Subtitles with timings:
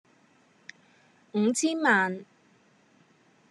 [1.33, 2.25] 五千萬